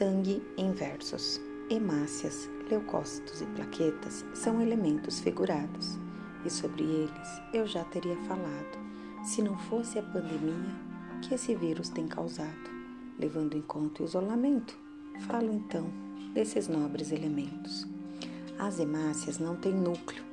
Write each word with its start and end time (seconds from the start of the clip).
Sangue 0.00 0.42
inversos. 0.56 1.38
Hemácias, 1.68 2.48
leucócitos 2.70 3.42
e 3.42 3.46
plaquetas 3.48 4.24
são 4.32 4.58
elementos 4.58 5.20
figurados, 5.20 5.98
e 6.42 6.48
sobre 6.48 6.84
eles 6.84 7.42
eu 7.52 7.66
já 7.66 7.84
teria 7.84 8.16
falado, 8.22 8.78
se 9.22 9.42
não 9.42 9.58
fosse 9.58 9.98
a 9.98 10.02
pandemia 10.02 10.74
que 11.20 11.34
esse 11.34 11.54
vírus 11.54 11.90
tem 11.90 12.08
causado. 12.08 12.70
Levando 13.18 13.58
em 13.58 13.60
conta 13.60 14.02
o 14.02 14.06
isolamento, 14.06 14.74
falo 15.26 15.52
então 15.52 15.86
desses 16.32 16.66
nobres 16.66 17.12
elementos. 17.12 17.86
As 18.58 18.80
hemácias 18.80 19.38
não 19.38 19.54
têm 19.54 19.74
núcleo, 19.74 20.24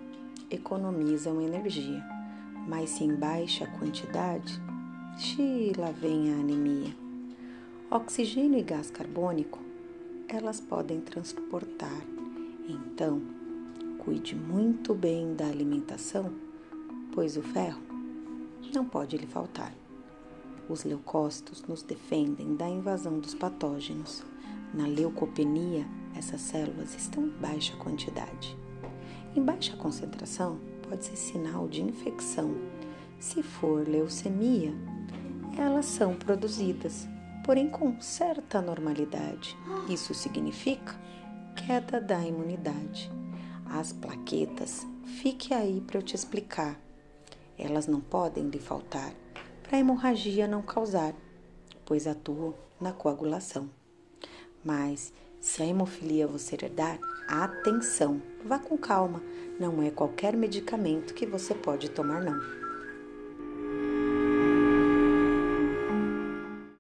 economizam 0.49 1.41
energia, 1.41 2.01
mas 2.69 2.91
se 2.91 3.03
em 3.03 3.13
baixa 3.13 3.67
quantidade, 3.77 4.61
xi, 5.17 5.73
lá 5.77 5.91
vem 5.91 6.31
a 6.31 6.37
anemia. 6.37 6.86
Oxigênio 7.89 8.59
e 8.59 8.63
gás 8.63 8.91
carbônico 8.91 9.59
elas 10.27 10.59
podem 10.59 10.99
transportar. 10.99 12.01
Então, 12.67 13.21
cuide 13.97 14.35
muito 14.35 14.93
bem 14.93 15.33
da 15.33 15.47
alimentação, 15.47 16.33
pois 17.13 17.37
o 17.37 17.41
ferro 17.41 17.81
não 18.73 18.83
pode 18.83 19.15
lhe 19.15 19.25
faltar. 19.25 19.73
Os 20.67 20.83
leucócitos 20.83 21.63
nos 21.63 21.81
defendem 21.81 22.57
da 22.57 22.67
invasão 22.67 23.19
dos 23.19 23.33
patógenos. 23.33 24.21
Na 24.73 24.85
leucopenia, 24.85 25.87
essas 26.13 26.41
células 26.41 26.93
estão 26.93 27.23
em 27.23 27.29
baixa 27.39 27.73
quantidade. 27.77 28.57
Em 29.33 29.41
baixa 29.41 29.77
concentração, 29.77 30.59
pode 30.89 31.05
ser 31.05 31.15
sinal 31.15 31.69
de 31.69 31.81
infecção. 31.81 32.53
Se 33.17 33.41
for 33.41 33.87
leucemia, 33.87 34.73
elas 35.57 35.85
são 35.85 36.15
produzidas 36.15 37.07
porém 37.47 37.69
com 37.69 37.97
certa 38.01 38.61
normalidade. 38.61 39.57
Isso 39.89 40.13
significa 40.13 40.99
queda 41.55 42.01
da 42.01 42.21
imunidade. 42.21 43.09
As 43.65 43.93
plaquetas, 43.93 44.85
fique 45.21 45.53
aí 45.53 45.79
para 45.79 45.97
eu 45.97 46.03
te 46.03 46.13
explicar. 46.13 46.77
Elas 47.57 47.87
não 47.87 48.01
podem 48.01 48.49
lhe 48.49 48.59
faltar 48.59 49.13
para 49.63 49.77
a 49.77 49.79
hemorragia 49.79 50.45
não 50.45 50.61
causar, 50.61 51.13
pois 51.85 52.05
atuam 52.05 52.53
na 52.81 52.91
coagulação. 52.91 53.69
Mas 54.61 55.13
se 55.39 55.63
a 55.63 55.65
hemofilia 55.65 56.27
você 56.27 56.55
herdar, 56.55 56.99
atenção, 57.29 58.21
vá 58.43 58.59
com 58.59 58.77
calma, 58.77 59.23
não 59.57 59.81
é 59.81 59.89
qualquer 59.89 60.35
medicamento 60.35 61.13
que 61.13 61.25
você 61.25 61.55
pode 61.55 61.89
tomar 61.91 62.21
não. 62.21 62.66